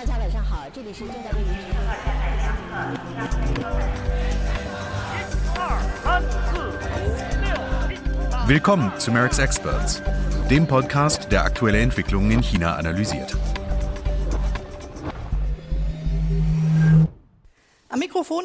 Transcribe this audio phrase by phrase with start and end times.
[0.00, 1.78] 大家晚上好，这里是正在为您直播。
[8.46, 10.00] Willkommen zu Merck's Experts,
[10.48, 13.34] dem Podcast, der aktuelle Entwicklungen in China analysiert.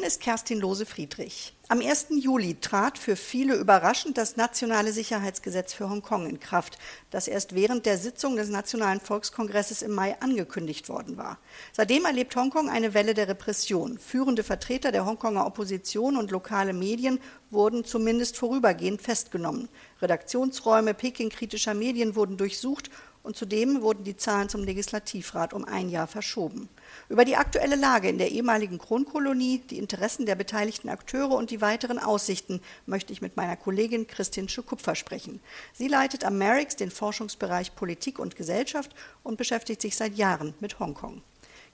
[0.07, 1.53] Ist Kerstin Lose-Friedrich.
[1.67, 2.07] Am 1.
[2.11, 6.77] Juli trat für viele überraschend das Nationale Sicherheitsgesetz für Hongkong in Kraft,
[7.09, 11.39] das erst während der Sitzung des Nationalen Volkskongresses im Mai angekündigt worden war.
[11.73, 13.97] Seitdem erlebt Hongkong eine Welle der Repression.
[13.97, 17.19] Führende Vertreter der Hongkonger Opposition und lokale Medien
[17.51, 19.67] wurden zumindest vorübergehend festgenommen.
[20.01, 22.89] Redaktionsräume Peking-kritischer Medien wurden durchsucht
[23.27, 26.69] und zudem wurden die Zahlen zum Legislativrat um ein Jahr verschoben.
[27.09, 31.59] Über die aktuelle Lage in der ehemaligen Kronkolonie, die Interessen der beteiligten Akteure und die
[31.59, 35.41] weiteren Aussichten möchte ich mit meiner Kollegin Christine Schukupfer sprechen.
[35.73, 40.79] Sie leitet am Merix den Forschungsbereich Politik und Gesellschaft und beschäftigt sich seit Jahren mit
[40.79, 41.21] Hongkong.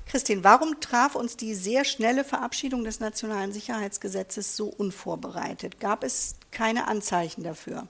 [0.07, 5.79] Christine, warum traf uns die sehr schnelle Verabschiedung des Nationalen Sicherheitsgesetzes so unvorbereitet?
[5.79, 7.87] Gab es keine Anzeichen dafür?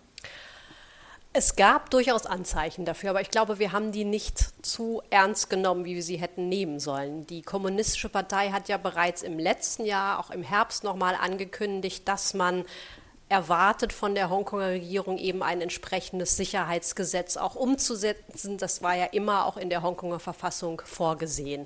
[1.35, 5.83] Es gab durchaus Anzeichen dafür, aber ich glaube, wir haben die nicht zu ernst genommen,
[5.83, 7.25] wie wir sie hätten nehmen sollen.
[7.25, 12.35] Die Kommunistische Partei hat ja bereits im letzten Jahr, auch im Herbst nochmal angekündigt, dass
[12.35, 12.65] man
[13.29, 18.59] erwartet von der Hongkonger Regierung eben ein entsprechendes Sicherheitsgesetz auch umzusetzen.
[18.59, 21.65] Das war ja immer auch in der Hongkonger Verfassung vorgesehen.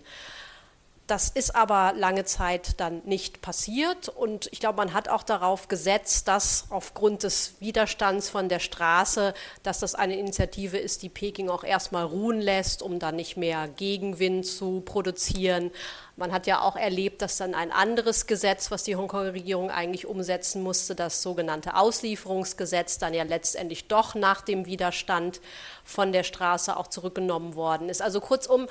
[1.07, 5.69] Das ist aber lange Zeit dann nicht passiert und ich glaube, man hat auch darauf
[5.69, 9.33] gesetzt, dass aufgrund des Widerstands von der Straße,
[9.63, 13.69] dass das eine Initiative ist, die Peking auch erstmal ruhen lässt, um dann nicht mehr
[13.69, 15.71] Gegenwind zu produzieren.
[16.19, 20.07] Man hat ja auch erlebt, dass dann ein anderes Gesetz, was die Hongkonger Regierung eigentlich
[20.07, 25.41] umsetzen musste, das sogenannte Auslieferungsgesetz, dann ja letztendlich doch nach dem Widerstand
[25.83, 28.01] von der Straße auch zurückgenommen worden ist.
[28.01, 28.67] Also kurzum,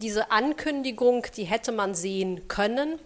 [0.00, 2.98] diese Ankündigung, die hätte man sehen können.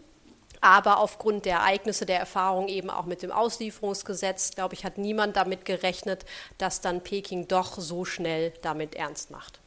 [0.61, 5.35] Aber aufgrund der Ereignisse, der Erfahrung eben auch mit dem Auslieferungsgesetz, glaube ich, hat niemand
[5.35, 6.25] damit gerechnet,
[6.59, 9.59] dass dann Peking doch so schnell damit ernst macht.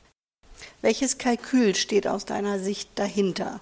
[0.81, 3.59] Welches Kalkül steht aus deiner Sicht dahinter?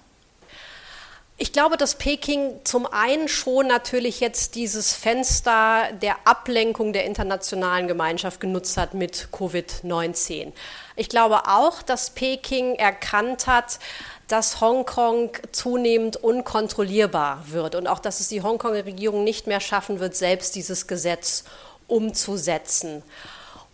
[1.42, 7.88] Ich glaube, dass Peking zum einen schon natürlich jetzt dieses Fenster der Ablenkung der internationalen
[7.88, 10.52] Gemeinschaft genutzt hat mit Covid-19.
[10.94, 13.80] Ich glaube auch, dass Peking erkannt hat,
[14.28, 19.98] dass Hongkong zunehmend unkontrollierbar wird und auch, dass es die Hongkonger Regierung nicht mehr schaffen
[19.98, 21.42] wird, selbst dieses Gesetz
[21.88, 23.02] umzusetzen.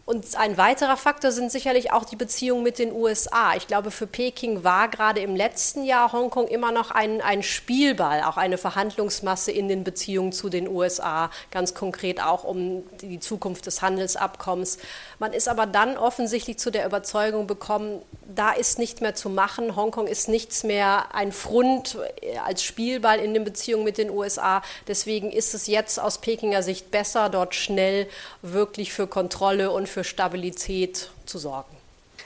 [0.08, 3.54] Und ein weiterer Faktor sind sicherlich auch die Beziehungen mit den USA.
[3.56, 8.22] Ich glaube, für Peking war gerade im letzten Jahr Hongkong immer noch ein, ein Spielball,
[8.22, 13.66] auch eine Verhandlungsmasse in den Beziehungen zu den USA, ganz konkret auch um die Zukunft
[13.66, 14.78] des Handelsabkommens.
[15.18, 19.74] Man ist aber dann offensichtlich zu der Überzeugung bekommen, da ist nicht mehr zu machen.
[19.74, 21.98] Hongkong ist nichts mehr ein Front
[22.44, 24.62] als Spielball in den Beziehungen mit den USA.
[24.86, 28.06] Deswegen ist es jetzt aus Pekinger Sicht besser, dort schnell
[28.42, 31.78] wirklich für Kontrolle und für Stabilität zu sorgen.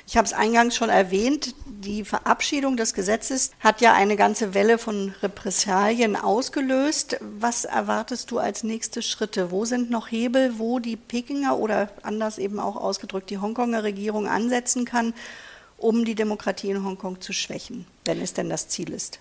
[0.06, 4.76] Ich habe es eingangs schon erwähnt, die Verabschiedung des Gesetzes hat ja eine ganze Welle
[4.78, 7.18] von Repressalien ausgelöst.
[7.20, 9.52] Was erwartest du als nächste Schritte?
[9.52, 14.26] Wo sind noch Hebel, wo die Pekinger oder anders eben auch ausgedrückt die Hongkonger Regierung
[14.26, 15.14] ansetzen kann,
[15.82, 19.18] um die Demokratie in Hongkong zu schwächen, wenn es denn das Ziel ist?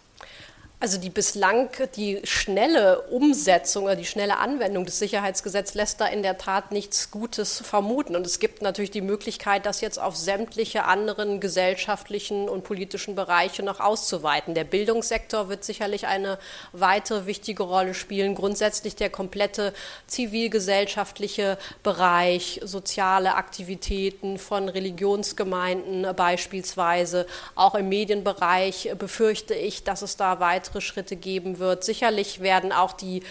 [0.84, 6.24] Also die bislang die schnelle Umsetzung oder die schnelle Anwendung des Sicherheitsgesetzes lässt da in
[6.24, 8.16] der Tat nichts Gutes vermuten.
[8.16, 13.62] Und es gibt natürlich die Möglichkeit, das jetzt auf sämtliche anderen gesellschaftlichen und politischen Bereiche
[13.62, 14.56] noch auszuweiten.
[14.56, 16.40] Der Bildungssektor wird sicherlich eine
[16.72, 18.34] weitere wichtige Rolle spielen.
[18.34, 19.74] Grundsätzlich der komplette
[20.08, 27.28] zivilgesellschaftliche Bereich, soziale Aktivitäten von Religionsgemeinden beispielsweise.
[27.53, 31.83] Auch im Medienbereich befürchte ich, dass es da weitere weitere Schritte geben wird.
[31.83, 33.23] Sicherlich werden auch die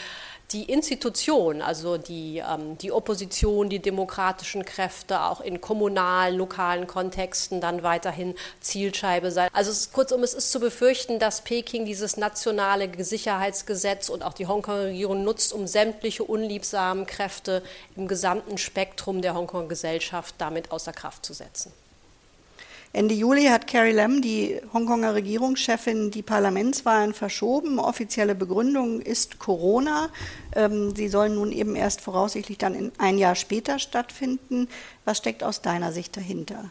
[0.52, 7.60] die Institution, also die, ähm, die Opposition, die demokratischen Kräfte auch in kommunalen, lokalen Kontexten
[7.60, 9.48] dann weiterhin Zielscheibe sein.
[9.52, 14.32] Also es ist, kurzum, es ist zu befürchten, dass Peking dieses nationale Sicherheitsgesetz und auch
[14.32, 17.62] die Hongkong-Regierung nutzt, um sämtliche unliebsamen Kräfte
[17.94, 21.72] im gesamten Spektrum der Hongkong-Gesellschaft damit außer Kraft zu setzen.
[22.92, 27.78] Ende Juli hat Carrie Lam, die Hongkonger Regierungschefin, die Parlamentswahlen verschoben.
[27.78, 30.08] Offizielle Begründung ist Corona.
[30.56, 34.66] Ähm, sie sollen nun eben erst voraussichtlich dann ein Jahr später stattfinden.
[35.04, 36.70] Was steckt aus deiner Sicht dahinter?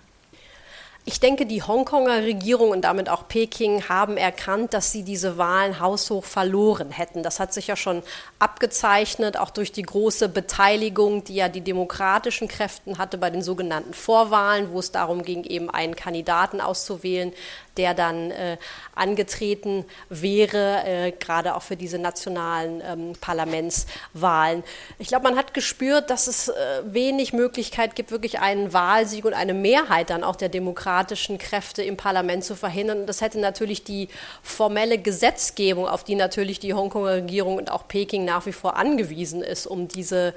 [1.11, 5.79] Ich denke, die Hongkonger Regierung und damit auch Peking haben erkannt, dass sie diese Wahlen
[5.79, 7.23] haushoch verloren hätten.
[7.23, 8.03] Das hat sich ja schon
[8.37, 13.95] abgezeichnet, auch durch die große Beteiligung, die ja die demokratischen Kräften hatte bei den sogenannten
[13.95, 17.33] Vorwahlen, wo es darum ging, eben einen Kandidaten auszuwählen,
[17.79, 18.57] der dann äh,
[18.93, 24.65] angetreten wäre, äh, gerade auch für diese nationalen ähm, Parlamentswahlen.
[24.97, 26.53] Ich glaube, man hat gespürt, dass es äh,
[26.83, 31.95] wenig Möglichkeit gibt, wirklich einen Wahlsieg und eine Mehrheit dann auch der demokratischen Kräfte im
[31.95, 33.05] Parlament zu verhindern.
[33.05, 34.09] Das hätte natürlich die
[34.43, 39.41] formelle Gesetzgebung, auf die natürlich die Hongkonger Regierung und auch Peking nach wie vor angewiesen
[39.41, 40.33] ist, um diese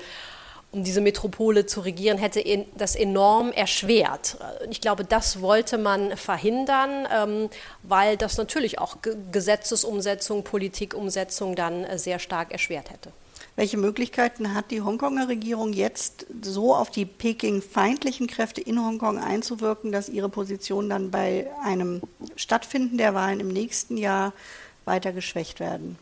[0.73, 2.43] um diese Metropole zu regieren, hätte
[2.77, 4.39] das enorm erschwert.
[4.71, 7.51] Ich glaube, das wollte man verhindern, ähm,
[7.83, 8.97] weil das natürlich auch
[9.31, 13.13] Gesetzesumsetzung, Politikumsetzung dann äh, sehr stark erschwert hätte.
[13.55, 19.93] Welche Möglichkeiten hat die Hongkonger Regierung jetzt so auf die Peking-feindlichen Kräfte in Hongkong einzuwirken,
[19.93, 22.01] dass ihre Position dann bei einem
[22.35, 24.33] Stattfinden der Wahlen im nächsten Jahr
[24.87, 25.99] weiter geschwächt werden?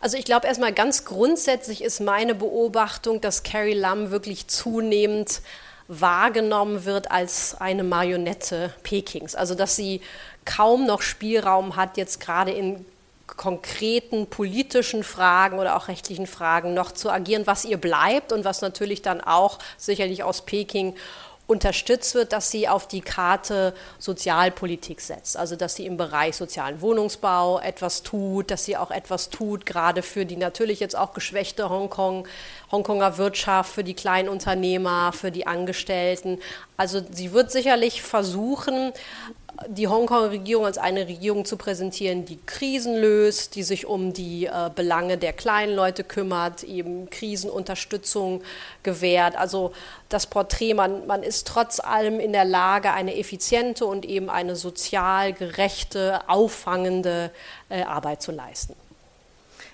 [0.00, 5.40] Also ich glaube erstmal ganz grundsätzlich ist meine Beobachtung, dass Carrie Lam wirklich zunehmend
[5.88, 9.34] wahrgenommen wird als eine Marionette Pekings.
[9.34, 10.00] Also dass sie
[10.44, 12.84] kaum noch Spielraum hat, jetzt gerade in
[13.26, 18.60] konkreten politischen Fragen oder auch rechtlichen Fragen noch zu agieren, was ihr bleibt und was
[18.60, 20.94] natürlich dann auch sicherlich aus Peking
[21.52, 25.36] unterstützt wird, dass sie auf die Karte Sozialpolitik setzt.
[25.36, 30.02] Also dass sie im Bereich sozialen Wohnungsbau etwas tut, dass sie auch etwas tut, gerade
[30.02, 32.26] für die natürlich jetzt auch geschwächte Hongkong,
[32.72, 36.38] Hongkonger Wirtschaft, für die Kleinunternehmer, für die Angestellten.
[36.78, 38.92] Also sie wird sicherlich versuchen,
[39.68, 44.70] die Hongkong-Regierung als eine Regierung zu präsentieren, die Krisen löst, die sich um die äh,
[44.74, 48.42] Belange der kleinen Leute kümmert, eben Krisenunterstützung
[48.82, 49.36] gewährt.
[49.36, 49.72] Also
[50.08, 54.56] das Porträt, man, man ist trotz allem in der Lage, eine effiziente und eben eine
[54.56, 57.30] sozial gerechte, auffangende
[57.68, 58.74] äh, Arbeit zu leisten.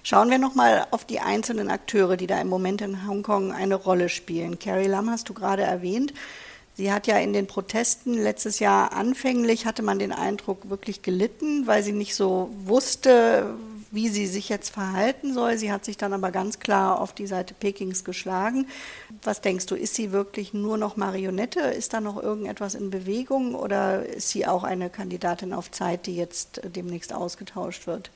[0.03, 4.09] Schauen wir nochmal auf die einzelnen Akteure, die da im Moment in Hongkong eine Rolle
[4.09, 4.59] spielen.
[4.59, 6.15] Carrie Lam hast du gerade erwähnt.
[6.79, 11.67] Sie hat ja in den Protesten letztes Jahr anfänglich, hatte man den Eindruck, wirklich gelitten,
[11.67, 13.53] weil sie nicht so wusste,
[13.91, 15.59] wie sie sich jetzt verhalten soll.
[15.59, 18.69] Sie hat sich dann aber ganz klar auf die Seite Pekings geschlagen.
[19.25, 21.59] Was denkst du, ist sie wirklich nur noch Marionette?
[21.59, 26.15] Ist da noch irgendetwas in Bewegung oder ist sie auch eine Kandidatin auf Zeit, die
[26.15, 28.13] jetzt demnächst ausgetauscht wird?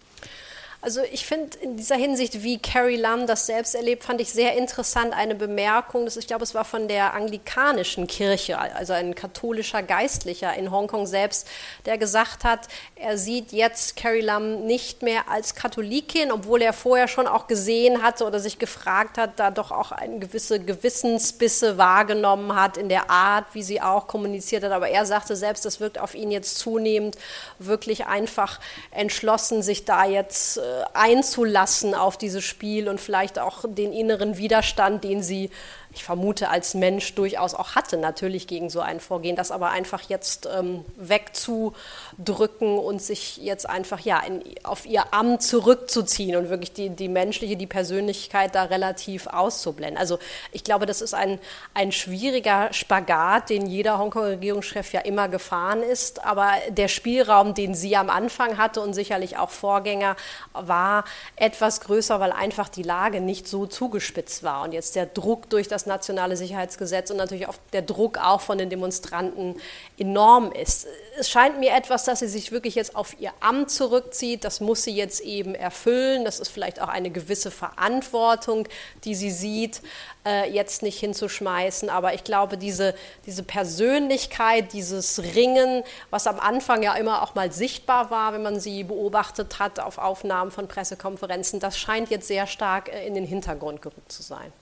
[0.85, 4.57] Also ich finde in dieser Hinsicht, wie Carrie Lam das selbst erlebt, fand ich sehr
[4.57, 9.85] interessant eine Bemerkung, das, ich glaube, es war von der anglikanischen Kirche, also ein katholischer
[9.85, 11.47] Geistlicher in Hongkong selbst,
[11.87, 17.07] der gesagt hat, er sieht jetzt Carrie Lam nicht mehr als Katholikin, obwohl er vorher
[17.07, 22.57] schon auch gesehen hatte oder sich gefragt hat, da doch auch eine gewisse Gewissensbisse wahrgenommen
[22.57, 24.73] hat in der Art, wie sie auch kommuniziert hat.
[24.73, 27.17] Aber er sagte selbst, das wirkt auf ihn jetzt zunehmend
[27.61, 28.59] wirklich einfach
[28.91, 35.05] entschlossen, sich da jetzt äh, einzulassen auf dieses Spiel und vielleicht auch den inneren Widerstand,
[35.05, 35.51] den sie
[35.95, 40.03] ich vermute, als Mensch durchaus auch hatte, natürlich gegen so ein Vorgehen, das aber einfach
[40.09, 46.73] jetzt ähm, wegzudrücken und sich jetzt einfach ja, in, auf ihr Amt zurückzuziehen und wirklich
[46.73, 49.99] die, die menschliche, die Persönlichkeit da relativ auszublenden.
[49.99, 50.19] Also
[50.51, 51.39] ich glaube, das ist ein,
[51.75, 57.97] ein schwieriger Spagat, den jeder Hongkong-Regierungschef ja immer gefahren ist, aber der Spielraum, den sie
[57.97, 60.17] am Anfang hatte und sicherlich auch Vorgänger,
[60.55, 61.05] war
[61.37, 65.69] etwas größer, weil einfach die Lage nicht so zugespitzt war und jetzt der Druck durch
[65.69, 69.57] das das nationale Sicherheitsgesetz und natürlich auch der Druck auch von den Demonstranten
[69.99, 70.87] enorm ist.
[71.19, 74.45] Es scheint mir etwas, dass sie sich wirklich jetzt auf ihr Amt zurückzieht.
[74.45, 76.25] Das muss sie jetzt eben erfüllen.
[76.25, 78.69] Das ist vielleicht auch eine gewisse Verantwortung,
[79.05, 79.83] die sie sieht,
[80.25, 81.91] äh, jetzt nicht hinzuschmeißen.
[81.91, 82.95] Aber ich glaube, diese,
[83.27, 88.61] diese Persönlichkeit, dieses Ringen, was am Anfang ja immer auch mal sichtbar war, wenn man
[88.61, 93.25] sie beobachtet hat auf Aufnahmen von Pressekonferenzen, das scheint jetzt sehr stark äh, in den
[93.25, 94.53] Hintergrund gerückt zu sein.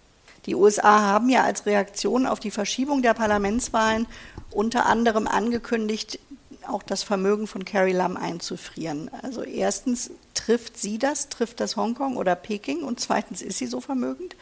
[0.46, 4.06] Die USA haben ja als Reaktion auf die Verschiebung der Parlamentswahlen
[4.50, 6.18] unter anderem angekündigt,
[6.66, 9.10] auch das Vermögen von Carrie Lam einzufrieren.
[9.22, 13.80] Also erstens trifft sie das, trifft das Hongkong oder Peking und zweitens ist sie so
[13.80, 14.36] vermögend?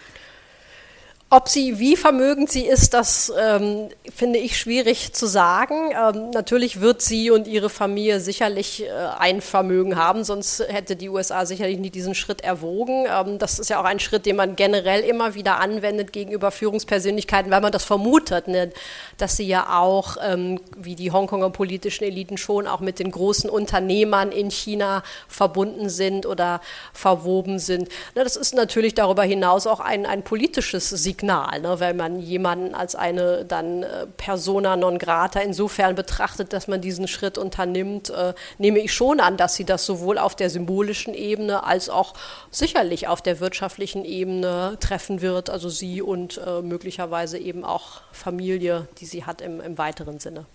[1.31, 5.91] Ob sie, wie vermögend sie ist, das ähm, finde ich schwierig zu sagen.
[5.91, 11.11] Ähm, natürlich wird sie und ihre Familie sicherlich äh, ein Vermögen haben, sonst hätte die
[11.11, 13.05] USA sicherlich nie diesen Schritt erwogen.
[13.07, 17.51] Ähm, das ist ja auch ein Schritt, den man generell immer wieder anwendet gegenüber Führungspersönlichkeiten,
[17.51, 18.71] weil man das vermutet, ne?
[19.19, 23.51] dass sie ja auch, ähm, wie die Hongkonger politischen Eliten schon, auch mit den großen
[23.51, 26.63] Unternehmern in China verbunden sind oder
[26.95, 27.91] verwoben sind.
[28.15, 32.21] Na, das ist natürlich darüber hinaus auch ein, ein politisches Signal Signal, ne, wenn man
[32.21, 38.11] jemanden als eine dann äh, persona non grata insofern betrachtet, dass man diesen Schritt unternimmt,
[38.11, 42.15] äh, nehme ich schon an, dass sie das sowohl auf der symbolischen Ebene als auch
[42.53, 48.87] sicherlich auf der wirtschaftlichen Ebene treffen wird, also sie und äh, möglicherweise eben auch Familie,
[48.99, 50.47] die sie hat im, im weiteren Sinne.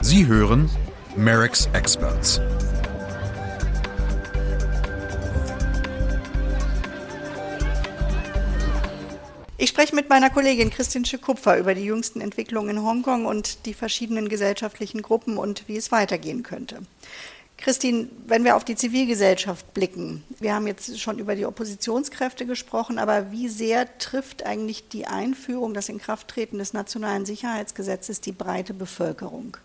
[0.00, 0.68] Sie hören
[1.16, 2.40] Merrick's Experts.
[9.58, 13.72] Ich spreche mit meiner Kollegin Christine Schekupfer über die jüngsten Entwicklungen in Hongkong und die
[13.72, 16.80] verschiedenen gesellschaftlichen Gruppen und wie es weitergehen könnte.
[17.56, 22.98] Christine, wenn wir auf die Zivilgesellschaft blicken, wir haben jetzt schon über die Oppositionskräfte gesprochen,
[22.98, 29.56] aber wie sehr trifft eigentlich die Einführung, das Inkrafttreten des nationalen Sicherheitsgesetzes die breite Bevölkerung?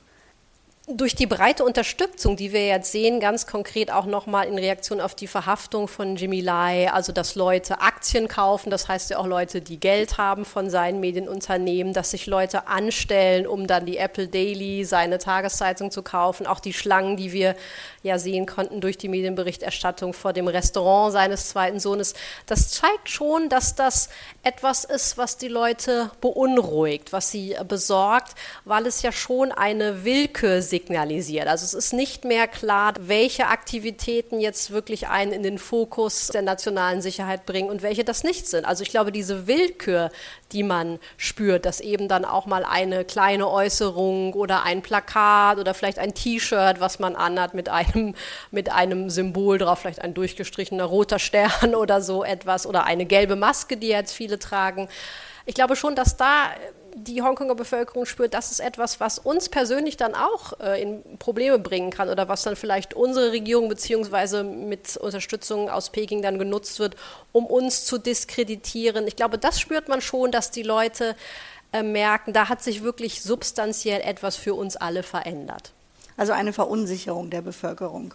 [0.87, 5.13] Durch die breite Unterstützung, die wir jetzt sehen, ganz konkret auch nochmal in Reaktion auf
[5.13, 9.61] die Verhaftung von Jimmy Lai, also dass Leute Aktien kaufen, das heißt ja auch Leute,
[9.61, 14.83] die Geld haben von seinen Medienunternehmen, dass sich Leute anstellen, um dann die Apple Daily,
[14.83, 17.55] seine Tageszeitung zu kaufen, auch die Schlangen, die wir
[18.01, 22.15] ja sehen konnten durch die Medienberichterstattung vor dem Restaurant seines zweiten Sohnes.
[22.47, 24.09] Das zeigt schon, dass das
[24.41, 28.33] etwas ist, was die Leute beunruhigt, was sie besorgt,
[28.65, 30.63] weil es ja schon eine Willkür.
[30.89, 36.41] Also es ist nicht mehr klar, welche Aktivitäten jetzt wirklich einen in den Fokus der
[36.41, 38.65] nationalen Sicherheit bringen und welche das nicht sind.
[38.65, 40.11] Also ich glaube, diese Willkür,
[40.51, 45.73] die man spürt, dass eben dann auch mal eine kleine Äußerung oder ein Plakat oder
[45.73, 48.15] vielleicht ein T-Shirt, was man anhat mit einem,
[48.51, 53.35] mit einem Symbol drauf, vielleicht ein durchgestrichener roter Stern oder so etwas oder eine gelbe
[53.35, 54.89] Maske, die jetzt viele tragen.
[55.45, 56.49] Ich glaube schon, dass da
[56.93, 61.57] die Hongkonger Bevölkerung spürt, das ist etwas, was uns persönlich dann auch äh, in Probleme
[61.57, 66.79] bringen kann oder was dann vielleicht unsere Regierung beziehungsweise mit Unterstützung aus Peking dann genutzt
[66.79, 66.95] wird,
[67.31, 69.07] um uns zu diskreditieren.
[69.07, 71.15] Ich glaube, das spürt man schon, dass die Leute
[71.71, 75.71] äh, merken, da hat sich wirklich substanziell etwas für uns alle verändert.
[76.17, 78.13] Also eine Verunsicherung der Bevölkerung.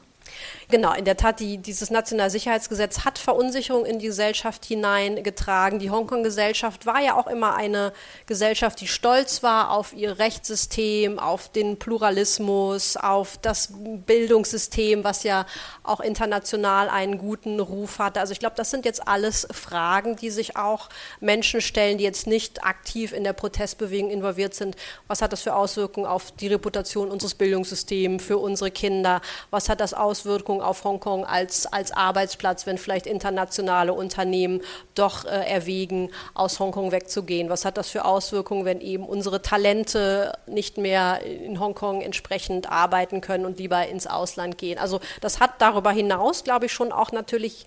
[0.68, 5.78] Genau, in der Tat, die, dieses nationale Sicherheitsgesetz hat Verunsicherung in die Gesellschaft hineingetragen.
[5.78, 7.92] Die Hongkong-Gesellschaft war ja auch immer eine
[8.26, 15.46] Gesellschaft, die stolz war auf ihr Rechtssystem, auf den Pluralismus, auf das Bildungssystem, was ja
[15.84, 18.18] auch international einen guten Ruf hatte.
[18.18, 20.88] Also ich glaube, das sind jetzt alles Fragen, die sich auch
[21.20, 24.74] Menschen stellen, die jetzt nicht aktiv in der Protestbewegung involviert sind.
[25.06, 29.20] Was hat das für Auswirkungen auf die Reputation unseres Bildungssystems, für unsere Kinder?
[29.50, 34.60] Was hat das Auswirkungen Auswirkungen auf Hongkong als, als Arbeitsplatz, wenn vielleicht internationale Unternehmen
[34.94, 37.48] doch äh, erwägen, aus Hongkong wegzugehen?
[37.48, 43.20] Was hat das für Auswirkungen, wenn eben unsere Talente nicht mehr in Hongkong entsprechend arbeiten
[43.20, 44.78] können und lieber ins Ausland gehen?
[44.78, 47.66] Also das hat darüber hinaus, glaube ich, schon auch natürlich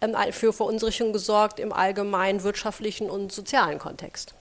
[0.00, 4.34] ähm, für Verunsicherung gesorgt im allgemeinen wirtschaftlichen und sozialen Kontext.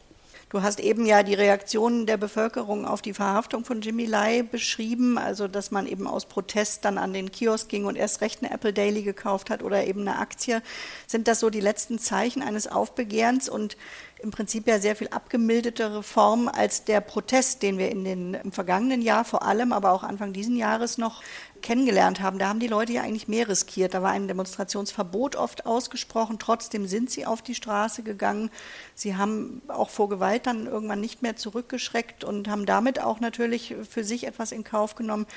[0.49, 5.17] Du hast eben ja die Reaktionen der Bevölkerung auf die Verhaftung von Jimmy Lai beschrieben,
[5.17, 8.53] also dass man eben aus Protest dann an den Kiosk ging und erst recht eine
[8.53, 10.61] Apple Daily gekauft hat oder eben eine Aktie.
[11.05, 13.75] Sind das so die letzten Zeichen eines Aufbegehrens und
[14.19, 18.53] im Prinzip ja sehr viel abgemildertere Form als der Protest, den wir in den, im
[18.53, 21.21] vergangenen Jahr vor allem, aber auch Anfang diesen Jahres noch
[21.61, 22.39] kennengelernt haben.
[22.39, 23.93] Da haben die Leute ja eigentlich mehr riskiert.
[23.93, 26.39] Da war ein Demonstrationsverbot oft ausgesprochen.
[26.39, 28.49] Trotzdem sind sie auf die Straße gegangen.
[28.95, 33.75] Sie haben auch vor Gewalt dann irgendwann nicht mehr zurückgeschreckt und haben damit auch natürlich
[33.89, 35.27] für sich etwas in Kauf genommen.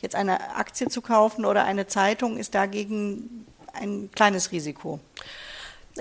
[0.00, 5.00] Jetzt eine Aktie zu kaufen oder eine Zeitung ist dagegen ein kleines Risiko.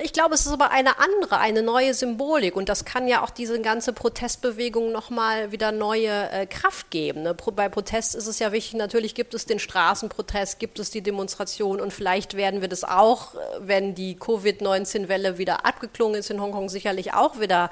[0.01, 3.29] Ich glaube, es ist aber eine andere, eine neue Symbolik und das kann ja auch
[3.29, 7.24] diese ganze Protestbewegung nochmal wieder neue äh, Kraft geben.
[7.24, 7.36] Ne?
[7.56, 11.82] Bei Protest ist es ja wichtig, natürlich gibt es den Straßenprotest, gibt es die Demonstration
[11.82, 16.70] und vielleicht werden wir das auch, äh, wenn die Covid-19-Welle wieder abgeklungen ist in Hongkong,
[16.70, 17.70] sicherlich auch wieder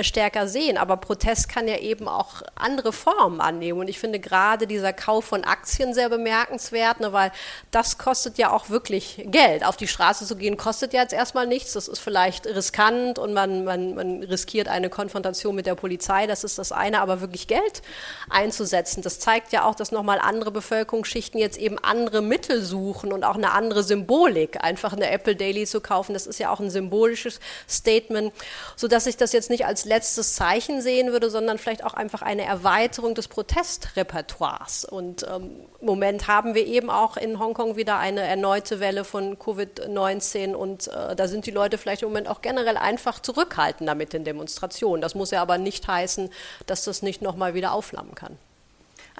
[0.00, 0.78] stärker sehen.
[0.78, 3.80] Aber Protest kann ja eben auch andere Formen annehmen.
[3.80, 7.32] Und ich finde gerade dieser Kauf von Aktien sehr bemerkenswert, ne, weil
[7.70, 9.64] das kostet ja auch wirklich Geld.
[9.64, 11.72] Auf die Straße zu gehen kostet ja jetzt erstmal nichts.
[11.72, 16.26] Das ist vielleicht riskant und man, man, man riskiert eine Konfrontation mit der Polizei.
[16.26, 17.00] Das ist das eine.
[17.00, 17.82] Aber wirklich Geld
[18.28, 23.24] einzusetzen, das zeigt ja auch, dass nochmal andere Bevölkerungsschichten jetzt eben andere Mittel suchen und
[23.24, 24.62] auch eine andere Symbolik.
[24.62, 28.32] Einfach eine Apple Daily zu kaufen, das ist ja auch ein symbolisches Statement,
[28.76, 32.20] sodass ich das jetzt nicht als als letztes Zeichen sehen würde, sondern vielleicht auch einfach
[32.20, 34.84] eine Erweiterung des Protestrepertoires.
[34.84, 39.38] Und ähm, im Moment haben wir eben auch in Hongkong wieder eine erneute Welle von
[39.38, 44.12] Covid-19 und äh, da sind die Leute vielleicht im Moment auch generell einfach zurückhaltender mit
[44.12, 45.00] den Demonstrationen.
[45.00, 46.30] Das muss ja aber nicht heißen,
[46.66, 48.36] dass das nicht nochmal wieder aufflammen kann.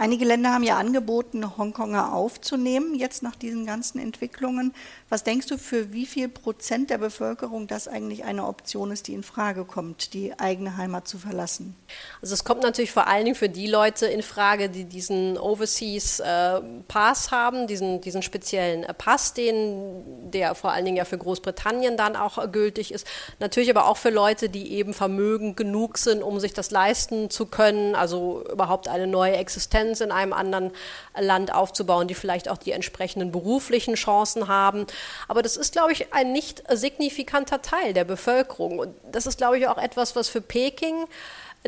[0.01, 4.73] Einige Länder haben ja angeboten, Hongkonger aufzunehmen, jetzt nach diesen ganzen Entwicklungen.
[5.11, 9.13] Was denkst du, für wie viel Prozent der Bevölkerung das eigentlich eine Option ist, die
[9.13, 11.77] in Frage kommt, die eigene Heimat zu verlassen?
[12.23, 16.21] Also es kommt natürlich vor allen Dingen für die Leute in Frage, die diesen Overseas
[16.21, 21.19] äh, Pass haben, diesen, diesen speziellen äh, Pass, den, der vor allen Dingen ja für
[21.19, 23.07] Großbritannien dann auch äh, gültig ist.
[23.39, 27.45] Natürlich aber auch für Leute, die eben vermögend genug sind, um sich das leisten zu
[27.45, 30.73] können, also überhaupt eine neue Existenz Präsenz in einem anderen
[31.19, 34.87] Land aufzubauen, die vielleicht auch die entsprechenden beruflichen Chancen haben.
[35.29, 38.79] Aber das ist, glaube ich, ein nicht signifikanter Teil der Bevölkerung.
[38.79, 41.07] Und das ist, glaube ich, auch etwas, was für Peking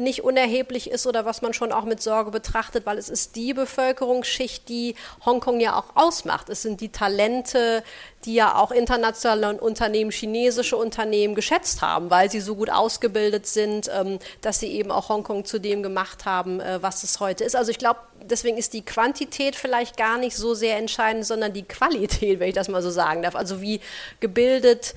[0.00, 3.52] nicht unerheblich ist oder was man schon auch mit Sorge betrachtet, weil es ist die
[3.52, 4.94] Bevölkerungsschicht, die
[5.26, 6.48] Hongkong ja auch ausmacht.
[6.48, 7.84] Es sind die Talente,
[8.24, 13.90] die ja auch internationale Unternehmen, chinesische Unternehmen geschätzt haben, weil sie so gut ausgebildet sind,
[13.94, 17.54] ähm, dass sie eben auch Hongkong zu dem gemacht haben, äh, was es heute ist.
[17.54, 21.64] Also ich glaube, deswegen ist die Quantität vielleicht gar nicht so sehr entscheidend, sondern die
[21.64, 23.36] Qualität, wenn ich das mal so sagen darf.
[23.36, 23.80] Also wie
[24.20, 24.94] gebildet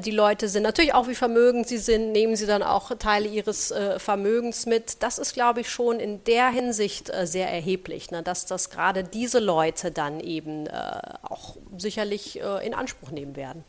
[0.00, 0.64] die Leute sind.
[0.64, 5.02] Natürlich auch, wie vermögend sie sind, nehmen sie dann auch Teile ihres äh, Vermögens mit.
[5.02, 9.04] Das ist, glaube ich, schon in der Hinsicht äh, sehr erheblich, ne, dass das gerade
[9.04, 13.64] diese Leute dann eben äh, auch sicherlich äh, in Anspruch nehmen werden.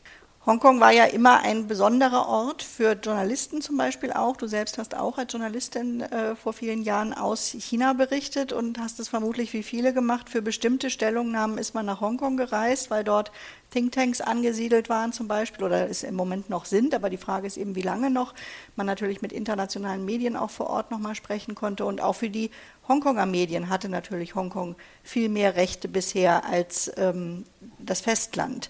[0.47, 4.37] Hongkong war ja immer ein besonderer Ort für Journalisten zum Beispiel auch.
[4.37, 9.01] Du selbst hast auch als Journalistin äh, vor vielen Jahren aus China berichtet und hast
[9.01, 10.29] es vermutlich wie viele gemacht.
[10.29, 13.33] Für bestimmte Stellungnahmen ist man nach Hongkong gereist, weil dort
[13.71, 16.95] Thinktanks angesiedelt waren zum Beispiel oder es im Moment noch sind.
[16.95, 18.33] Aber die Frage ist eben, wie lange noch.
[18.77, 21.83] Man natürlich mit internationalen Medien auch vor Ort nochmal sprechen konnte.
[21.83, 22.51] Und auch für die
[22.87, 27.43] Hongkonger Medien hatte natürlich Hongkong viel mehr Rechte bisher als ähm,
[27.79, 28.69] das Festland.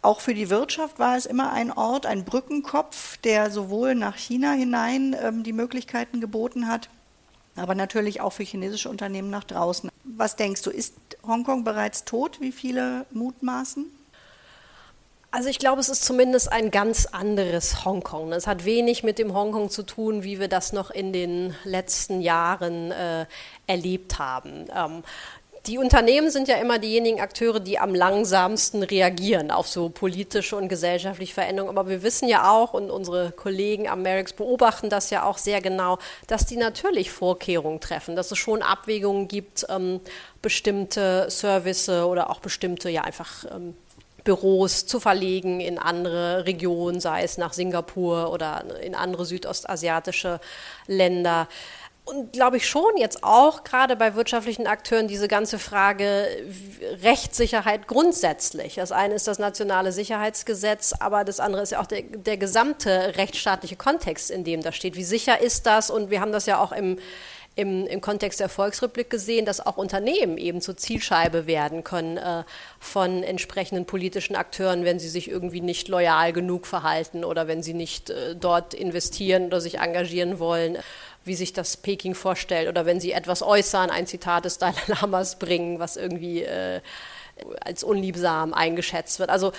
[0.00, 4.52] Auch für die Wirtschaft war es immer ein Ort, ein Brückenkopf, der sowohl nach China
[4.52, 6.88] hinein ähm, die Möglichkeiten geboten hat,
[7.56, 9.90] aber natürlich auch für chinesische Unternehmen nach draußen.
[10.04, 10.94] Was denkst du, ist
[11.26, 13.86] Hongkong bereits tot, wie viele mutmaßen?
[15.30, 18.32] Also ich glaube, es ist zumindest ein ganz anderes Hongkong.
[18.32, 22.22] Es hat wenig mit dem Hongkong zu tun, wie wir das noch in den letzten
[22.22, 23.26] Jahren äh,
[23.66, 24.64] erlebt haben.
[24.74, 25.02] Ähm,
[25.66, 30.68] die Unternehmen sind ja immer diejenigen Akteure, die am langsamsten reagieren auf so politische und
[30.68, 31.76] gesellschaftliche Veränderungen.
[31.76, 35.60] Aber wir wissen ja auch, und unsere Kollegen am Merix beobachten das ja auch sehr
[35.60, 40.00] genau, dass die natürlich Vorkehrungen treffen, dass es schon Abwägungen gibt, ähm,
[40.42, 43.74] bestimmte Service oder auch bestimmte, ja einfach ähm,
[44.24, 50.38] Büros zu verlegen in andere Regionen, sei es nach Singapur oder in andere südostasiatische
[50.86, 51.48] Länder
[52.08, 56.26] und glaube ich schon jetzt auch gerade bei wirtschaftlichen Akteuren diese ganze Frage
[57.02, 58.76] Rechtssicherheit grundsätzlich.
[58.76, 63.16] Das eine ist das nationale Sicherheitsgesetz, aber das andere ist ja auch der, der gesamte
[63.16, 64.96] rechtsstaatliche Kontext, in dem das steht.
[64.96, 65.90] Wie sicher ist das?
[65.90, 66.98] Und wir haben das ja auch im,
[67.58, 72.44] im, im Kontext der Volksrepublik gesehen, dass auch Unternehmen eben zur Zielscheibe werden können äh,
[72.78, 77.74] von entsprechenden politischen Akteuren, wenn sie sich irgendwie nicht loyal genug verhalten oder wenn sie
[77.74, 80.78] nicht äh, dort investieren oder sich engagieren wollen
[81.28, 85.38] wie sich das Peking vorstellt oder wenn sie etwas äußern, ein Zitat des Dalai Lamas
[85.38, 86.80] bringen, was irgendwie äh,
[87.60, 89.30] als unliebsam eingeschätzt wird.
[89.30, 89.52] Also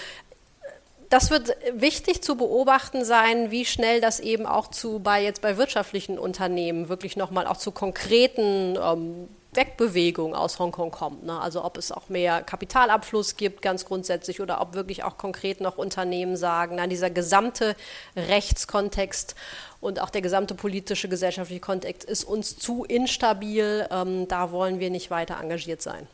[1.10, 5.58] das wird wichtig zu beobachten sein, wie schnell das eben auch zu bei jetzt bei
[5.58, 11.24] wirtschaftlichen Unternehmen wirklich nochmal auch zu konkreten ähm, Wegbewegung aus Hongkong kommt.
[11.24, 11.40] Ne?
[11.40, 15.78] Also ob es auch mehr Kapitalabfluss gibt, ganz grundsätzlich, oder ob wirklich auch konkret noch
[15.78, 17.76] Unternehmen sagen, na, dieser gesamte
[18.16, 19.36] Rechtskontext
[19.82, 23.88] und auch der gesamte politische, gesellschaftliche Kontext ist uns zu instabil.
[23.92, 26.08] Ähm, da wollen wir nicht weiter engagiert sein.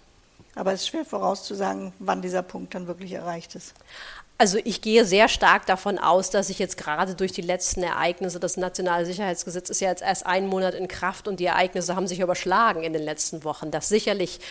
[0.55, 3.73] Aber es ist schwer vorauszusagen, wann dieser Punkt dann wirklich erreicht ist.
[4.37, 8.39] Also ich gehe sehr stark davon aus, dass sich jetzt gerade durch die letzten Ereignisse,
[8.39, 12.07] das nationale Sicherheitsgesetz ist ja jetzt erst einen Monat in Kraft und die Ereignisse haben
[12.07, 14.41] sich überschlagen in den letzten Wochen, dass sicherlich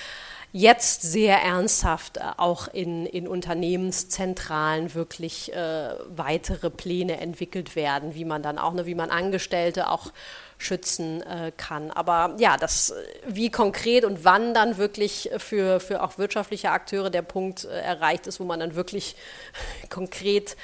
[0.52, 8.24] jetzt sehr ernsthaft äh, auch in, in Unternehmenszentralen wirklich äh, weitere Pläne entwickelt werden, wie
[8.24, 10.12] man dann auch, ne, wie man Angestellte auch
[10.58, 11.90] schützen äh, kann.
[11.90, 12.94] Aber ja, das,
[13.26, 18.26] wie konkret und wann dann wirklich für, für auch wirtschaftliche Akteure der Punkt äh, erreicht
[18.26, 19.16] ist, wo man dann wirklich
[19.90, 20.56] konkret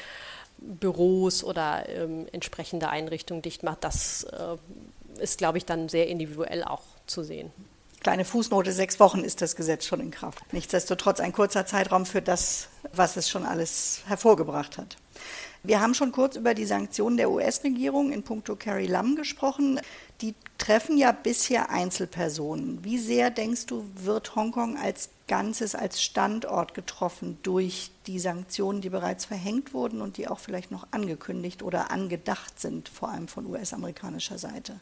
[0.59, 4.57] Büros oder ähm, entsprechende Einrichtungen dicht macht, das äh,
[5.21, 7.51] ist, glaube ich, dann sehr individuell auch zu sehen.
[8.01, 10.41] Kleine Fußnote, sechs Wochen ist das Gesetz schon in Kraft.
[10.53, 14.97] Nichtsdestotrotz ein kurzer Zeitraum für das, was es schon alles hervorgebracht hat.
[15.63, 19.79] Wir haben schon kurz über die Sanktionen der US-Regierung in puncto Carrie Lam gesprochen.
[20.23, 22.83] Die treffen ja bisher Einzelpersonen.
[22.83, 28.89] Wie sehr denkst du, wird Hongkong als Ganzes, als Standort getroffen durch die Sanktionen, die
[28.89, 33.45] bereits verhängt wurden und die auch vielleicht noch angekündigt oder angedacht sind, vor allem von
[33.45, 34.81] US-amerikanischer Seite?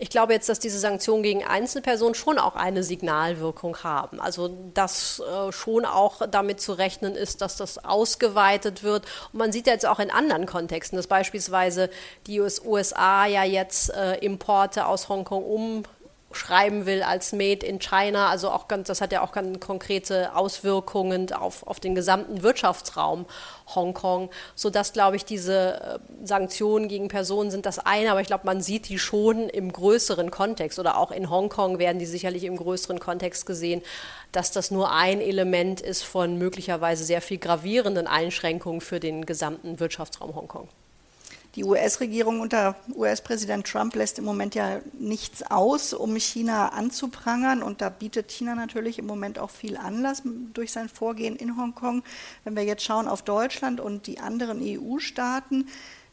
[0.00, 4.20] Ich glaube jetzt, dass diese Sanktionen gegen Einzelpersonen schon auch eine Signalwirkung haben.
[4.20, 9.04] Also dass äh, schon auch damit zu rechnen ist, dass das ausgeweitet wird.
[9.32, 11.90] Und man sieht ja jetzt auch in anderen Kontexten, dass beispielsweise
[12.26, 15.82] die USA ja jetzt äh, Importe aus Hongkong um
[16.30, 18.28] schreiben will als Made in China.
[18.28, 23.26] Also auch ganz, das hat ja auch ganz konkrete Auswirkungen auf, auf den gesamten Wirtschaftsraum
[23.74, 28.46] Hongkong, sodass, glaube ich, diese äh, Sanktionen gegen Personen sind das eine, aber ich glaube,
[28.46, 32.56] man sieht die schon im größeren Kontext oder auch in Hongkong werden die sicherlich im
[32.56, 33.82] größeren Kontext gesehen,
[34.32, 39.80] dass das nur ein Element ist von möglicherweise sehr viel gravierenden Einschränkungen für den gesamten
[39.80, 40.68] Wirtschaftsraum Hongkong.
[41.58, 47.64] Die US-Regierung unter US-Präsident Trump lässt im Moment ja nichts aus, um China anzuprangern.
[47.64, 50.22] Und da bietet China natürlich im Moment auch viel Anlass
[50.54, 52.04] durch sein Vorgehen in Hongkong.
[52.44, 55.66] Wenn wir jetzt schauen auf Deutschland und die anderen EU-Staaten,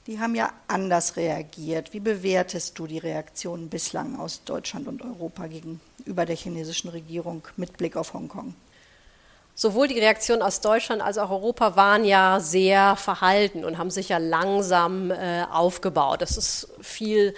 [0.08, 1.94] die haben ja anders reagiert.
[1.94, 7.78] Wie bewertest du die Reaktionen bislang aus Deutschland und Europa gegenüber der chinesischen Regierung mit
[7.78, 8.56] Blick auf Hongkong?
[9.58, 14.10] Sowohl die Reaktionen aus Deutschland als auch Europa waren ja sehr verhalten und haben sich
[14.10, 16.22] ja langsam äh, aufgebaut.
[16.22, 17.34] Das ist viel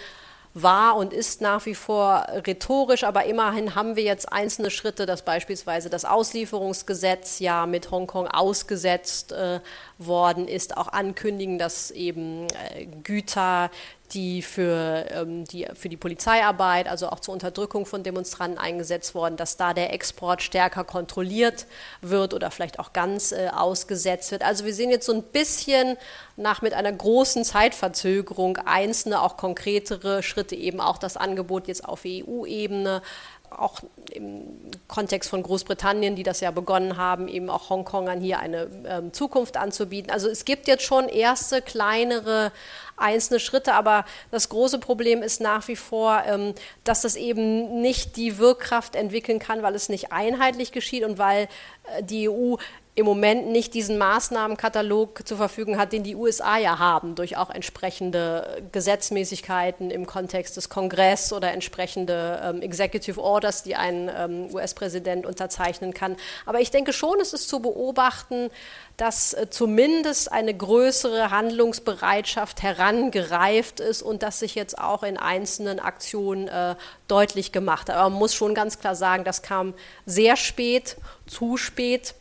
[0.61, 5.21] war und ist nach wie vor rhetorisch, aber immerhin haben wir jetzt einzelne Schritte, dass
[5.21, 9.59] beispielsweise das Auslieferungsgesetz ja mit Hongkong ausgesetzt äh,
[9.97, 13.71] worden ist, auch ankündigen, dass eben äh, Güter
[14.13, 19.35] die für, ähm, die für die Polizeiarbeit, also auch zur Unterdrückung von Demonstranten eingesetzt worden,
[19.35, 21.65] dass da der Export stärker kontrolliert
[22.01, 24.43] wird oder vielleicht auch ganz äh, ausgesetzt wird.
[24.43, 25.97] Also wir sehen jetzt so ein bisschen
[26.37, 32.03] nach mit einer großen Zeitverzögerung einzelne, auch konkretere Schritte, eben auch das Angebot jetzt auf
[32.05, 33.01] EU-Ebene,
[33.49, 33.79] auch
[34.11, 34.43] im
[34.87, 39.57] Kontext von Großbritannien, die das ja begonnen haben, eben auch Hongkongern hier eine ähm, Zukunft
[39.57, 40.11] anzubieten.
[40.11, 42.51] Also es gibt jetzt schon erste kleinere
[42.97, 48.15] einzelne Schritte, aber das große Problem ist nach wie vor, ähm, dass das eben nicht
[48.17, 51.47] die Wirkkraft entwickeln kann, weil es nicht einheitlich geschieht und weil
[51.95, 52.55] äh, die EU
[52.97, 57.51] im Moment nicht diesen Maßnahmenkatalog zur Verfügung hat, den die USA ja haben, durch auch
[57.51, 65.27] entsprechende Gesetzmäßigkeiten im Kontext des Kongress oder entsprechende ähm, Executive Orders, die ein ähm, US-Präsident
[65.27, 66.15] unterzeichnen kann.
[66.47, 68.49] Aber ich denke schon, es ist zu beobachten,
[68.97, 75.79] dass äh, zumindest eine größere Handlungsbereitschaft herangereift ist und das sich jetzt auch in einzelnen
[75.79, 76.73] Aktionen äh,
[77.07, 77.97] deutlich gemacht hat.
[77.97, 79.75] Aber man muss schon ganz klar sagen, das kam
[80.07, 82.15] sehr spät, zu spät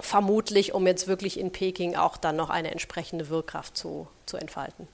[0.00, 4.88] vermutlich, um jetzt wirklich in Peking auch dann noch eine entsprechende Wirkkraft zu, zu entfalten.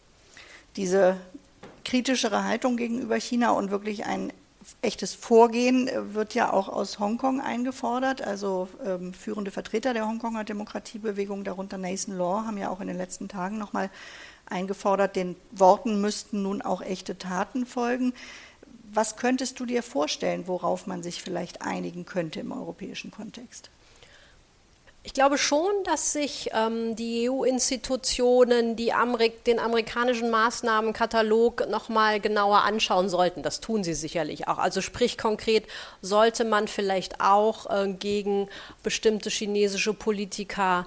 [0.76, 1.16] Diese
[1.84, 4.32] kritischere Haltung gegenüber China und wirklich ein
[4.82, 8.22] echtes Vorgehen wird ja auch aus Hongkong eingefordert.
[8.22, 12.98] Also ähm, führende Vertreter der Hongkonger Demokratiebewegung, darunter Nathan Law, haben ja auch in den
[12.98, 13.90] letzten Tagen nochmal
[14.46, 18.12] eingefordert, den Worten müssten nun auch echte Taten folgen.
[18.92, 23.70] Was könntest du dir vorstellen, worauf man sich vielleicht einigen könnte im europäischen Kontext?
[25.08, 32.64] Ich glaube schon, dass sich ähm, die EU-Institutionen Amerik den amerikanischen Maßnahmenkatalog noch mal genauer
[32.64, 33.42] anschauen sollten.
[33.42, 34.58] Das tun sie sicherlich auch.
[34.58, 35.64] Also sprich konkret,
[36.02, 38.50] sollte man vielleicht auch äh, gegen
[38.82, 40.86] bestimmte chinesische Politiker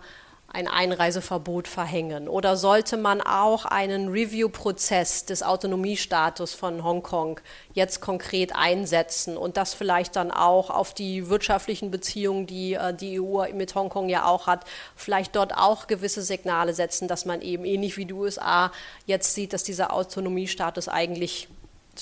[0.54, 2.28] ein Einreiseverbot verhängen?
[2.28, 7.40] Oder sollte man auch einen Review-Prozess des Autonomiestatus von Hongkong
[7.74, 13.20] jetzt konkret einsetzen und das vielleicht dann auch auf die wirtschaftlichen Beziehungen, die äh, die
[13.20, 17.66] EU mit Hongkong ja auch hat, vielleicht dort auch gewisse Signale setzen, dass man eben
[17.66, 18.72] ähnlich wie die USA
[19.06, 21.48] jetzt sieht, dass dieser Autonomiestatus eigentlich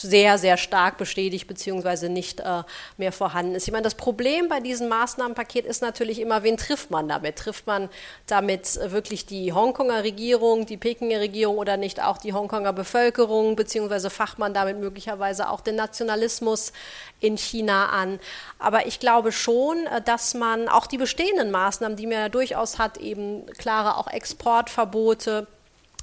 [0.01, 2.09] sehr, sehr stark bestätigt bzw.
[2.09, 2.63] nicht äh,
[2.97, 3.67] mehr vorhanden ist.
[3.67, 7.37] Ich meine, das Problem bei diesem Maßnahmenpaket ist natürlich immer, wen trifft man damit?
[7.37, 7.89] Trifft man
[8.27, 14.09] damit wirklich die Hongkonger Regierung, die Pekinger Regierung oder nicht auch die Hongkonger Bevölkerung bzw.
[14.09, 16.71] facht man damit möglicherweise auch den Nationalismus
[17.19, 18.19] in China an?
[18.57, 22.79] Aber ich glaube schon, äh, dass man auch die bestehenden Maßnahmen, die man ja durchaus
[22.79, 25.47] hat, eben klare auch Exportverbote,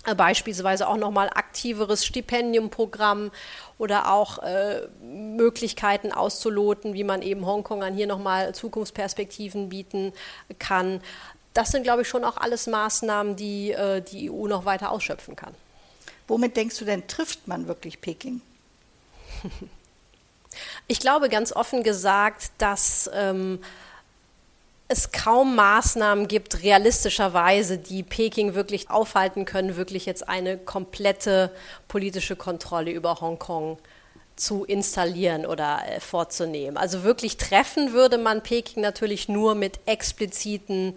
[0.06, 3.32] äh, beispielsweise auch nochmal aktiveres Stipendiumprogramm
[3.78, 10.12] oder auch äh, Möglichkeiten auszuloten, wie man eben Hongkongern hier nochmal Zukunftsperspektiven bieten
[10.58, 11.00] kann.
[11.52, 15.36] Das sind, glaube ich, schon auch alles Maßnahmen, die äh, die EU noch weiter ausschöpfen
[15.36, 15.54] kann.
[16.28, 18.40] Womit denkst du denn, trifft man wirklich Peking?
[20.88, 23.60] Ich glaube ganz offen gesagt, dass ähm,
[24.88, 31.50] es kaum Maßnahmen gibt, realistischerweise, die Peking wirklich aufhalten können, wirklich jetzt eine komplette
[31.88, 33.78] politische Kontrolle über Hongkong
[34.36, 36.76] zu installieren oder äh, vorzunehmen.
[36.76, 40.94] Also wirklich treffen würde man Peking natürlich nur mit expliziten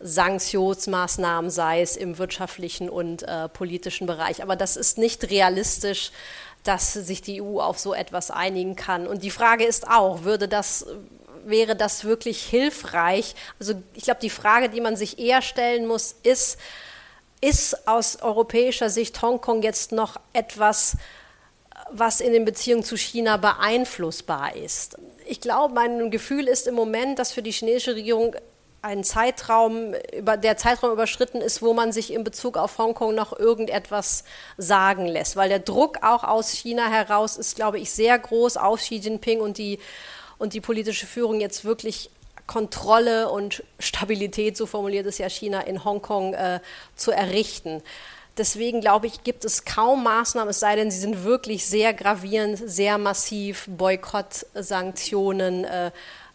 [0.00, 4.42] Sanktionsmaßnahmen, sei es im wirtschaftlichen und äh, politischen Bereich.
[4.42, 6.10] Aber das ist nicht realistisch,
[6.64, 9.06] dass sich die EU auf so etwas einigen kann.
[9.06, 10.86] Und die Frage ist auch, würde das
[11.44, 13.34] wäre das wirklich hilfreich?
[13.58, 16.58] Also ich glaube, die Frage, die man sich eher stellen muss, ist,
[17.40, 20.96] ist aus europäischer Sicht Hongkong jetzt noch etwas,
[21.90, 24.96] was in den Beziehungen zu China beeinflussbar ist.
[25.26, 28.36] Ich glaube, mein Gefühl ist im Moment, dass für die chinesische Regierung
[28.82, 34.24] ein Zeitraum, der Zeitraum überschritten ist, wo man sich in Bezug auf Hongkong noch irgendetwas
[34.56, 35.36] sagen lässt.
[35.36, 39.40] Weil der Druck auch aus China heraus ist, glaube ich, sehr groß auf Xi Jinping
[39.40, 39.78] und die,
[40.40, 42.10] und die politische Führung jetzt wirklich
[42.46, 46.60] Kontrolle und Stabilität, so formuliert es ja China, in Hongkong äh,
[46.96, 47.82] zu errichten.
[48.38, 52.58] Deswegen glaube ich, gibt es kaum Maßnahmen, es sei denn, sie sind wirklich sehr gravierend,
[52.58, 55.90] sehr massiv, Boykott, Sanktionen, äh,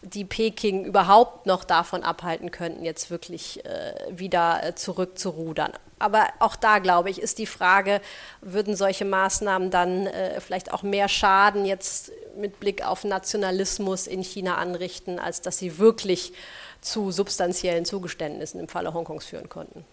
[0.06, 5.72] die Peking überhaupt noch davon abhalten könnten, jetzt wirklich äh, wieder äh, zurückzurudern.
[5.98, 8.00] Aber auch da, glaube ich, ist die Frage,
[8.40, 14.22] würden solche Maßnahmen dann äh, vielleicht auch mehr Schaden jetzt mit Blick auf Nationalismus in
[14.22, 16.32] China anrichten, als dass sie wirklich
[16.82, 19.84] zu substanziellen Zugeständnissen im Falle Hongkongs führen konnten?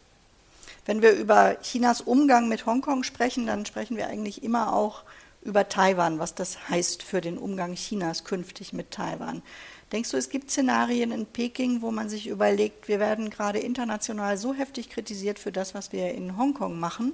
[0.85, 5.03] Wenn wir über Chinas Umgang mit Hongkong sprechen, dann sprechen wir eigentlich immer auch
[5.43, 9.41] über Taiwan, was das heißt für den Umgang Chinas künftig mit Taiwan.
[9.91, 14.37] Denkst du, es gibt Szenarien in Peking, wo man sich überlegt, wir werden gerade international
[14.37, 17.13] so heftig kritisiert für das, was wir in Hongkong machen?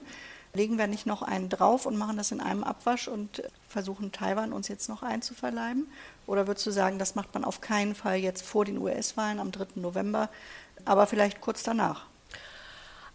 [0.53, 4.53] Legen wir nicht noch einen drauf und machen das in einem Abwasch und versuchen Taiwan
[4.53, 5.91] uns jetzt noch einzuverleiben?
[6.25, 9.51] Oder würdest du sagen, das macht man auf keinen Fall jetzt vor den US-Wahlen am
[9.51, 9.67] 3.
[9.75, 10.29] November,
[10.85, 12.05] aber vielleicht kurz danach?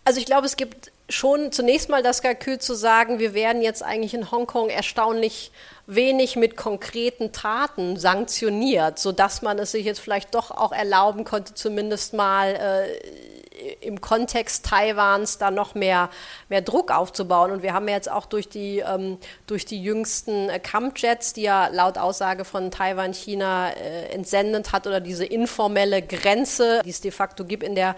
[0.05, 3.83] Also ich glaube, es gibt schon zunächst mal das Kalkül zu sagen, wir werden jetzt
[3.83, 5.53] eigentlich in Hongkong erstaunlich
[5.87, 11.55] wenig mit konkreten Taten sanktioniert, sodass man es sich jetzt vielleicht doch auch erlauben konnte,
[11.55, 13.44] zumindest mal äh,
[13.81, 16.11] im Kontext Taiwans da noch mehr,
[16.49, 17.51] mehr Druck aufzubauen.
[17.51, 21.69] Und wir haben jetzt auch durch die, ähm, durch die jüngsten äh, Kampfjets, die ja
[21.69, 27.11] laut Aussage von Taiwan China äh, entsendet hat, oder diese informelle Grenze, die es de
[27.11, 27.95] facto gibt in der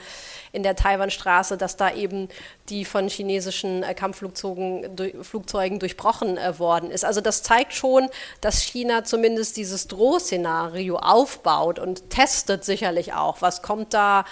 [0.57, 2.29] in der Taiwanstraße, dass da eben
[2.71, 7.05] die von chinesischen äh, Kampfflugzeugen durchbrochen äh, worden ist.
[7.05, 8.09] Also das zeigt schon,
[8.41, 14.25] dass China zumindest dieses Drohszenario aufbaut und testet sicherlich auch, was kommt da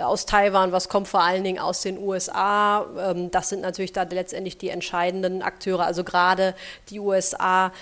[0.00, 2.86] aus Taiwan, was kommt vor allen Dingen aus den USA.
[2.98, 6.54] Ähm, das sind natürlich da letztendlich die entscheidenden Akteure, also gerade
[6.90, 7.72] die USA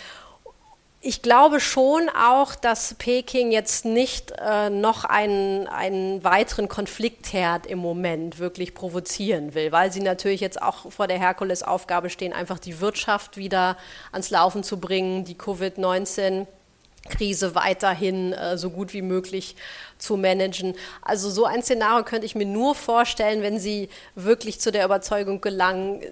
[1.06, 7.78] ich glaube schon auch, dass Peking jetzt nicht äh, noch einen, einen weiteren Konfliktherd im
[7.78, 12.80] Moment wirklich provozieren will, weil sie natürlich jetzt auch vor der Herkulesaufgabe stehen, einfach die
[12.80, 13.76] Wirtschaft wieder
[14.10, 16.48] ans Laufen zu bringen, die Covid-19
[17.06, 19.56] Krise weiterhin äh, so gut wie möglich
[19.98, 20.74] zu managen.
[21.02, 25.40] Also so ein Szenario könnte ich mir nur vorstellen, wenn Sie wirklich zu der Überzeugung
[25.40, 26.02] gelangen,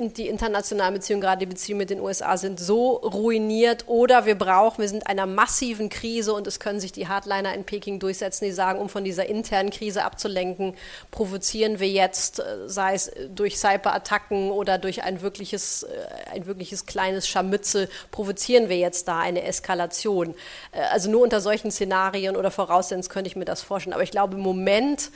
[0.00, 4.80] die internationalen Beziehungen, gerade die Beziehungen mit den USA, sind so ruiniert oder wir brauchen,
[4.80, 8.46] wir sind in einer massiven Krise und es können sich die Hardliner in Peking durchsetzen,
[8.46, 10.74] die sagen, um von dieser internen Krise abzulenken,
[11.10, 15.88] provozieren wir jetzt, äh, sei es durch Cyberattacken oder durch ein wirkliches, äh,
[16.32, 20.34] ein wirkliches kleines Scharmützel, provozieren wir jetzt da eine Eskalation.
[20.72, 23.94] Äh, also nur unter solchen Szenarien oder Voraussetzungen könnte ich mir das vorstellen.
[23.94, 25.10] Aber ich glaube, im Moment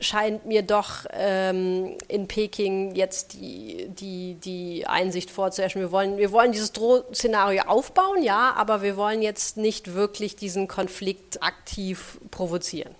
[0.00, 5.80] scheint mir doch ähm, in Peking jetzt die, die, die Einsicht vorzuherrschen.
[5.80, 10.68] Wir wollen, wir wollen dieses Drohszenario aufbauen, ja, aber wir wollen jetzt nicht wirklich diesen
[10.68, 12.94] Konflikt aktiv provozieren.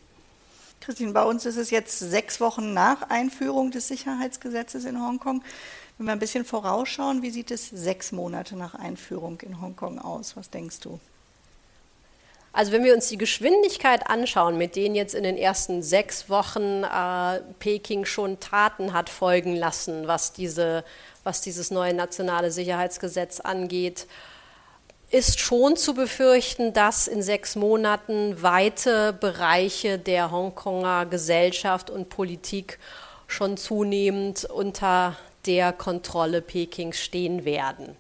[0.81, 5.43] Christine, bei uns ist es jetzt sechs Wochen nach Einführung des Sicherheitsgesetzes in Hongkong.
[5.99, 10.37] Wenn wir ein bisschen vorausschauen, wie sieht es sechs Monate nach Einführung in Hongkong aus?
[10.37, 10.99] Was denkst du?
[12.53, 16.83] Also wenn wir uns die Geschwindigkeit anschauen, mit denen jetzt in den ersten sechs Wochen
[16.83, 20.85] äh, Peking schon Taten hat folgen lassen, was, diese,
[21.25, 24.07] was dieses neue nationale Sicherheitsgesetz angeht,
[25.11, 32.79] ist schon zu befürchten, dass in sechs Monaten weite Bereiche der Hongkonger Gesellschaft und Politik
[33.27, 37.97] schon zunehmend unter der Kontrolle Pekings stehen werden.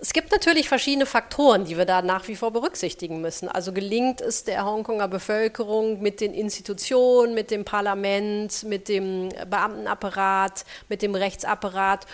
[0.00, 3.48] Es gibt natürlich verschiedene Faktoren, die wir da nach wie vor berücksichtigen müssen.
[3.48, 10.64] Also gelingt es der Hongkonger Bevölkerung mit den Institutionen, mit dem Parlament, mit dem Beamtenapparat,
[10.88, 12.06] mit dem Rechtsapparat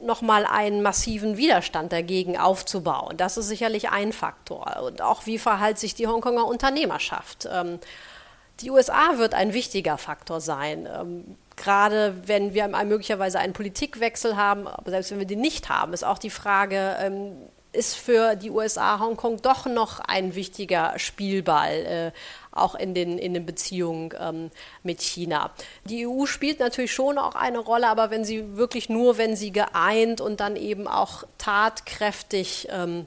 [0.00, 3.18] nochmal einen massiven Widerstand dagegen aufzubauen.
[3.18, 4.82] Das ist sicherlich ein Faktor.
[4.82, 7.46] Und auch wie verhält sich die Hongkonger Unternehmerschaft.
[7.52, 7.78] Ähm,
[8.60, 11.36] die USA wird ein wichtiger Faktor sein.
[11.56, 16.04] Gerade wenn wir möglicherweise einen Politikwechsel haben, aber selbst wenn wir den nicht haben, ist
[16.04, 17.36] auch die Frage, ähm,
[17.76, 22.12] ist für die USA Hongkong doch noch ein wichtiger Spielball, äh,
[22.52, 24.50] auch in den, in den Beziehungen ähm,
[24.82, 25.50] mit China.
[25.84, 29.52] Die EU spielt natürlich schon auch eine Rolle, aber wenn sie wirklich nur, wenn sie
[29.52, 33.06] geeint und dann eben auch tatkräftig ähm,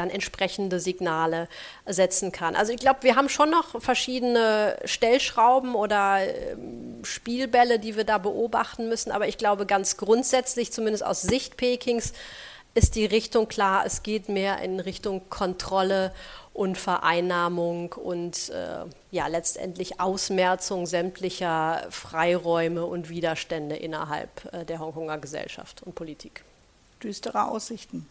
[0.00, 1.48] dann entsprechende Signale
[1.86, 2.56] setzen kann.
[2.56, 8.18] Also ich glaube, wir haben schon noch verschiedene Stellschrauben oder ähm, Spielbälle, die wir da
[8.18, 12.12] beobachten müssen, aber ich glaube ganz grundsätzlich, zumindest aus Sicht Pekings,
[12.74, 16.12] ist die Richtung klar, es geht mehr in Richtung Kontrolle
[16.52, 25.18] und Vereinnahmung und äh, ja letztendlich Ausmerzung sämtlicher Freiräume und Widerstände innerhalb äh, der Hongkonger
[25.18, 26.44] Gesellschaft und Politik.
[27.02, 28.06] Düstere Aussichten.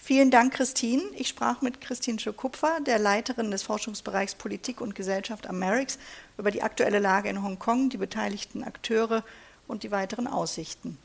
[0.00, 1.02] Vielen Dank, Christine.
[1.16, 5.98] Ich sprach mit Christine Schokupfer, der Leiterin des Forschungsbereichs Politik und Gesellschaft am Merix,
[6.38, 9.24] über die aktuelle Lage in Hongkong, die beteiligten Akteure
[9.66, 10.96] und die weiteren Aussichten.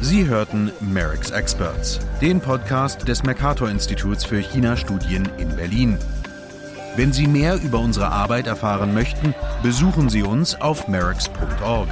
[0.00, 5.98] Sie hörten Merix Experts, den Podcast des Mercator-Instituts für China-Studien in Berlin.
[6.96, 11.88] Wenn Sie mehr über unsere Arbeit erfahren möchten, besuchen Sie uns auf merix.org.